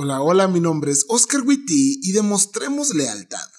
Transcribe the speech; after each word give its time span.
Hola, 0.00 0.22
hola, 0.22 0.46
mi 0.46 0.60
nombre 0.60 0.92
es 0.92 1.04
Oscar 1.08 1.40
Witty 1.40 1.98
y 2.04 2.12
demostremos 2.12 2.94
lealtad. 2.94 3.50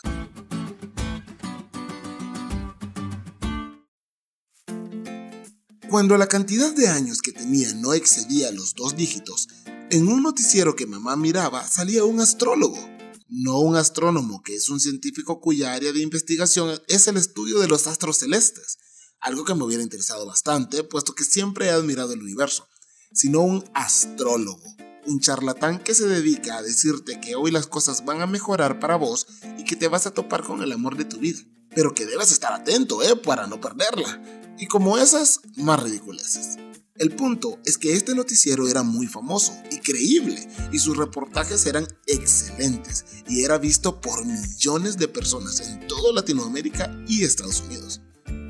Cuando 5.90 6.18
la 6.18 6.30
cantidad 6.30 6.74
de 6.74 6.88
años 6.88 7.22
que 7.22 7.34
tenía 7.34 7.74
no 7.74 7.94
excedía 7.94 8.54
los 8.54 8.74
dos 8.74 8.96
dígitos, 8.96 9.50
en 9.90 10.08
un 10.08 10.24
noticiero 10.24 10.78
que 10.78 10.88
mamá 10.88 11.18
miraba 11.18 11.68
salía 11.68 12.06
un 12.06 12.22
astrólogo, 12.22 12.80
no 13.28 13.60
un 13.60 13.76
astrónomo, 13.76 14.42
que 14.42 14.56
es 14.56 14.70
un 14.70 14.80
científico 14.80 15.42
cuya 15.42 15.74
área 15.74 15.92
de 15.92 16.00
investigación 16.00 16.80
es 16.88 17.06
el 17.10 17.18
estudio 17.18 17.60
de 17.60 17.68
los 17.68 17.86
astros 17.86 18.20
celestes, 18.20 18.78
algo 19.20 19.44
que 19.44 19.56
me 19.56 19.66
hubiera 19.66 19.84
interesado 19.84 20.26
bastante, 20.26 20.86
puesto 20.86 21.14
que 21.14 21.26
siempre 21.26 21.66
he 21.66 21.72
admirado 21.72 22.14
el 22.14 22.24
universo, 22.24 22.66
sino 23.12 23.42
un 23.42 23.62
astrólogo, 23.74 24.64
un 25.06 25.20
charlatán 25.20 25.80
que 25.80 25.94
se 25.94 26.08
dedica 26.08 26.58
a 26.58 26.62
decirte 26.62 27.20
que 27.20 27.36
hoy 27.36 27.52
las 27.52 27.68
cosas 27.68 28.06
van 28.06 28.22
a 28.22 28.28
mejorar 28.28 28.80
para 28.80 28.96
vos 28.96 29.28
y 29.58 29.64
que 29.64 29.76
te 29.76 29.88
vas 29.88 30.06
a 30.06 30.12
topar 30.12 30.44
con 30.44 30.62
el 30.62 30.72
amor 30.72 30.98
de 30.98 31.06
tu 31.06 31.18
vida, 31.18 31.40
pero 31.76 31.94
que 31.94 32.06
debes 32.06 32.32
estar 32.32 32.54
atento, 32.54 33.02
¿eh? 33.04 33.16
Para 33.16 33.48
no 33.48 33.60
perderla. 33.60 34.22
Y 34.58 34.68
como 34.68 34.98
esas, 34.98 35.42
más 35.56 35.82
ridiculeces. 35.82 36.58
El 36.96 37.16
punto 37.16 37.60
es 37.66 37.78
que 37.78 37.94
este 37.94 38.14
noticiero 38.14 38.68
era 38.68 38.84
muy 38.84 39.08
famoso 39.08 39.54
y 39.72 39.80
creíble 39.80 40.46
y 40.74 40.80
sus 40.80 40.98
reportajes 40.98 41.66
eran 41.66 41.88
excelentes 42.08 43.06
y 43.26 43.46
era 43.46 43.58
visto 43.58 44.02
por 44.02 44.26
millones 44.26 44.98
de 44.98 45.08
personas 45.08 45.62
en 45.62 45.88
toda 45.88 46.12
Latinoamérica 46.12 46.94
y 47.08 47.24
Estados 47.24 47.62
Unidos. 47.62 48.02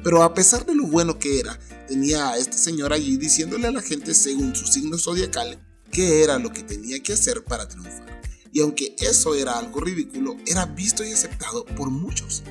Pero 0.04 0.24
a 0.24 0.34
pesar 0.34 0.66
de 0.66 0.74
lo 0.74 0.88
bueno 0.88 1.20
que 1.20 1.40
era, 1.40 1.60
tenía 1.88 2.30
a 2.32 2.38
este 2.38 2.58
señor 2.58 2.92
allí 2.92 3.18
diciéndole 3.18 3.68
a 3.68 3.72
la 3.72 3.84
gente 3.84 4.16
según 4.16 4.56
su 4.56 4.66
signo 4.66 4.98
zodiacal 4.98 5.64
qué 5.90 6.24
era 6.24 6.40
lo 6.40 6.52
que 6.52 6.64
tenía 6.64 7.02
que 7.02 7.14
hacer 7.14 7.44
para 7.44 7.68
triunfar. 7.68 8.22
Y 8.52 8.62
aunque 8.62 8.96
eso 9.00 9.36
era 9.36 9.58
algo 9.58 9.80
ridículo, 9.80 10.36
era 10.48 10.66
visto 10.66 11.04
y 11.04 11.12
aceptado 11.12 11.66
por 11.66 11.90
muchos. 11.90 12.44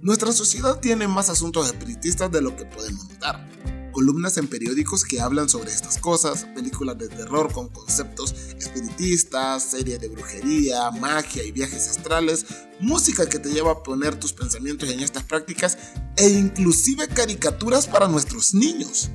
Nuestra 0.00 0.32
sociedad 0.32 0.80
tiene 0.80 1.08
más 1.08 1.30
asuntos 1.30 1.66
espiritistas 1.66 2.30
de 2.30 2.42
lo 2.42 2.56
que 2.56 2.64
podemos 2.64 3.08
notar 3.08 3.54
columnas 3.94 4.36
en 4.36 4.48
periódicos 4.48 5.04
que 5.04 5.20
hablan 5.20 5.48
sobre 5.48 5.70
estas 5.70 5.98
cosas, 5.98 6.44
películas 6.54 6.98
de 6.98 7.08
terror 7.08 7.50
con 7.52 7.68
conceptos 7.68 8.34
espiritistas, 8.58 9.70
series 9.70 10.00
de 10.00 10.08
brujería, 10.08 10.90
magia 10.90 11.44
y 11.44 11.52
viajes 11.52 11.88
astrales, 11.88 12.44
música 12.80 13.26
que 13.26 13.38
te 13.38 13.50
lleva 13.50 13.70
a 13.70 13.82
poner 13.82 14.18
tus 14.18 14.32
pensamientos 14.32 14.90
en 14.90 15.00
estas 15.00 15.22
prácticas 15.22 15.78
e 16.16 16.28
inclusive 16.28 17.06
caricaturas 17.08 17.86
para 17.86 18.08
nuestros 18.08 18.52
niños. 18.52 19.10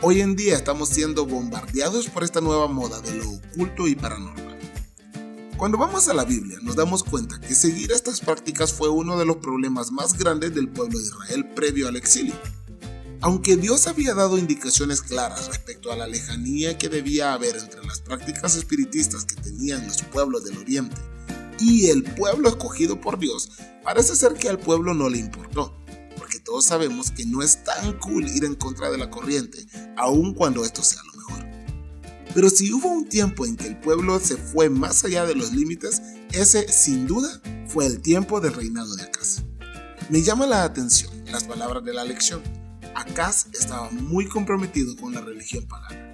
Hoy 0.00 0.20
en 0.20 0.36
día 0.36 0.54
estamos 0.54 0.90
siendo 0.90 1.26
bombardeados 1.26 2.08
por 2.08 2.22
esta 2.22 2.40
nueva 2.40 2.68
moda 2.68 3.00
de 3.00 3.14
lo 3.14 3.30
oculto 3.30 3.88
y 3.88 3.96
paranormal. 3.96 4.58
Cuando 5.56 5.76
vamos 5.76 6.08
a 6.08 6.14
la 6.14 6.24
Biblia 6.24 6.58
nos 6.62 6.76
damos 6.76 7.02
cuenta 7.02 7.40
que 7.40 7.52
seguir 7.56 7.90
estas 7.90 8.20
prácticas 8.20 8.72
fue 8.72 8.88
uno 8.88 9.18
de 9.18 9.24
los 9.24 9.38
problemas 9.38 9.90
más 9.90 10.16
grandes 10.16 10.54
del 10.54 10.68
pueblo 10.68 11.00
de 11.00 11.04
Israel 11.04 11.50
previo 11.52 11.88
al 11.88 11.96
exilio. 11.96 12.34
Aunque 13.22 13.56
Dios 13.56 13.88
había 13.88 14.14
dado 14.14 14.38
indicaciones 14.38 15.02
claras 15.02 15.48
respecto 15.48 15.90
a 15.90 15.96
la 15.96 16.06
lejanía 16.06 16.78
que 16.78 16.88
debía 16.88 17.32
haber 17.32 17.56
entre 17.56 17.84
las 17.84 18.00
prácticas 18.00 18.54
espiritistas 18.54 19.24
que 19.24 19.34
tenían 19.34 19.84
los 19.84 20.02
pueblos 20.02 20.44
del 20.44 20.58
Oriente 20.58 20.96
y 21.58 21.86
el 21.86 22.04
pueblo 22.04 22.48
escogido 22.48 23.00
por 23.00 23.18
Dios, 23.18 23.50
parece 23.82 24.14
ser 24.14 24.34
que 24.34 24.48
al 24.48 24.60
pueblo 24.60 24.94
no 24.94 25.08
le 25.08 25.18
importó, 25.18 25.74
porque 26.16 26.38
todos 26.38 26.64
sabemos 26.64 27.10
que 27.10 27.26
no 27.26 27.42
es 27.42 27.64
tan 27.64 27.98
cool 27.98 28.28
ir 28.28 28.44
en 28.44 28.54
contra 28.54 28.90
de 28.90 28.98
la 28.98 29.10
corriente, 29.10 29.66
aun 29.98 30.32
cuando 30.32 30.64
esto 30.64 30.82
sea 30.82 31.02
lo 31.02 31.12
mejor. 31.18 31.46
Pero 32.34 32.48
si 32.48 32.72
hubo 32.72 32.88
un 32.88 33.08
tiempo 33.08 33.44
en 33.44 33.56
que 33.56 33.66
el 33.66 33.78
pueblo 33.78 34.18
se 34.20 34.36
fue 34.36 34.70
más 34.70 35.04
allá 35.04 35.26
de 35.26 35.34
los 35.34 35.52
límites, 35.52 36.00
ese 36.32 36.70
sin 36.72 37.06
duda 37.06 37.40
fue 37.66 37.86
el 37.86 38.00
tiempo 38.00 38.40
del 38.40 38.54
reinado 38.54 38.94
de 38.96 39.02
Acaz. 39.02 39.42
Me 40.08 40.22
llama 40.22 40.46
la 40.46 40.64
atención 40.64 41.12
las 41.30 41.44
palabras 41.44 41.84
de 41.84 41.92
la 41.92 42.04
lección 42.04 42.42
Acaz 42.94 43.46
estaba 43.52 43.90
muy 43.90 44.26
comprometido 44.26 44.96
con 44.96 45.14
la 45.14 45.20
religión 45.20 45.64
pagana. 45.66 46.12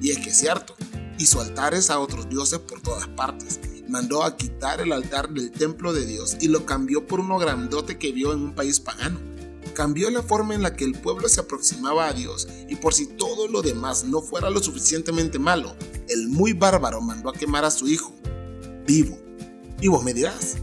y 0.00 0.10
es 0.10 0.18
que 0.18 0.30
es 0.30 0.36
cierto, 0.36 0.74
hizo 1.18 1.40
altares 1.40 1.90
a 1.90 1.98
otros 1.98 2.28
dioses 2.28 2.58
por 2.60 2.80
todas 2.80 3.06
partes. 3.08 3.60
Mandó 3.88 4.24
a 4.24 4.36
quitar 4.36 4.80
el 4.80 4.92
altar 4.92 5.28
del 5.30 5.50
templo 5.50 5.92
de 5.92 6.06
Dios 6.06 6.36
y 6.40 6.48
lo 6.48 6.64
cambió 6.64 7.06
por 7.06 7.20
uno 7.20 7.38
grandote 7.38 7.98
que 7.98 8.12
vio 8.12 8.32
en 8.32 8.40
un 8.40 8.54
país 8.54 8.80
pagano. 8.80 9.20
Cambió 9.80 10.10
la 10.10 10.22
forma 10.22 10.54
en 10.54 10.60
la 10.60 10.76
que 10.76 10.84
el 10.84 10.92
pueblo 10.92 11.26
se 11.26 11.40
aproximaba 11.40 12.06
a 12.06 12.12
Dios 12.12 12.46
y 12.68 12.76
por 12.76 12.92
si 12.92 13.06
todo 13.06 13.48
lo 13.48 13.62
demás 13.62 14.04
no 14.04 14.20
fuera 14.20 14.50
lo 14.50 14.62
suficientemente 14.62 15.38
malo, 15.38 15.74
el 16.10 16.28
muy 16.28 16.52
bárbaro 16.52 17.00
mandó 17.00 17.30
a 17.30 17.32
quemar 17.32 17.64
a 17.64 17.70
su 17.70 17.88
hijo, 17.88 18.14
vivo. 18.86 19.18
Y 19.80 19.88
vos 19.88 20.04
me 20.04 20.12
dirás, 20.12 20.58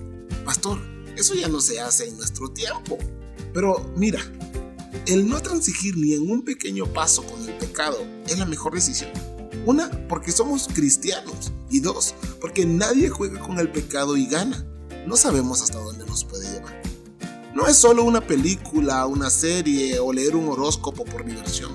pastor, 0.45 0.79
eso 1.16 1.33
ya 1.33 1.47
no 1.47 1.61
se 1.61 1.79
hace 1.79 2.07
en 2.07 2.16
nuestro 2.16 2.51
tiempo. 2.51 3.00
Pero 3.55 3.91
mira, 3.95 4.19
el 5.07 5.28
no 5.28 5.41
transigir 5.41 5.97
ni 5.97 6.13
en 6.13 6.29
un 6.29 6.44
pequeño 6.44 6.85
paso 6.85 7.23
con 7.23 7.41
el 7.49 7.57
pecado 7.57 7.97
es 8.28 8.38
la 8.38 8.45
mejor 8.45 8.75
decisión. 8.75 9.09
Una, 9.66 9.89
porque 10.07 10.31
somos 10.31 10.67
cristianos. 10.67 11.51
Y 11.72 11.79
dos, 11.79 12.13
porque 12.39 12.67
nadie 12.67 13.09
juega 13.09 13.39
con 13.39 13.57
el 13.57 13.72
pecado 13.72 14.16
y 14.16 14.28
gana. 14.28 14.63
No 15.07 15.17
sabemos 15.17 15.63
hasta 15.63 15.79
dónde 15.79 16.05
nos 16.05 16.23
puede 16.23 16.51
llevar. 16.51 16.86
No 17.57 17.66
es 17.66 17.75
solo 17.75 18.03
una 18.03 18.22
película, 18.22 19.07
una 19.07 19.31
serie 19.31 19.97
o 19.97 20.13
leer 20.13 20.35
un 20.35 20.47
horóscopo 20.47 21.03
por 21.03 21.25
diversión. 21.25 21.72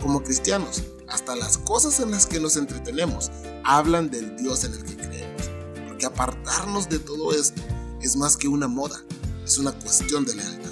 Como 0.00 0.22
cristianos, 0.22 0.84
hasta 1.08 1.34
las 1.34 1.58
cosas 1.58 1.98
en 1.98 2.12
las 2.12 2.24
que 2.24 2.38
nos 2.38 2.56
entretenemos 2.56 3.32
hablan 3.64 4.10
del 4.10 4.36
Dios 4.36 4.62
en 4.62 4.74
el 4.74 4.84
que 4.84 4.96
creemos. 4.96 5.50
Porque 5.88 6.06
apartarnos 6.06 6.88
de 6.88 7.00
todo 7.00 7.32
esto 7.32 7.60
es 8.00 8.14
más 8.14 8.36
que 8.36 8.46
una 8.46 8.68
moda, 8.68 9.04
es 9.44 9.58
una 9.58 9.72
cuestión 9.72 10.24
de 10.24 10.36
lealtad. 10.36 10.70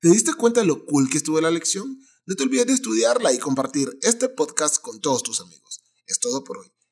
¿Te 0.00 0.08
diste 0.08 0.34
cuenta 0.34 0.60
de 0.60 0.66
lo 0.66 0.86
cool 0.86 1.10
que 1.10 1.16
estuvo 1.16 1.40
la 1.40 1.50
lección? 1.50 1.98
No 2.26 2.36
te 2.36 2.44
olvides 2.44 2.68
de 2.68 2.74
estudiarla 2.74 3.32
y 3.32 3.40
compartir 3.40 3.98
este 4.02 4.28
podcast 4.28 4.80
con 4.80 5.00
todos 5.00 5.24
tus 5.24 5.40
amigos. 5.40 5.80
Es 6.06 6.20
todo 6.20 6.44
por 6.44 6.58
hoy, 6.58 6.72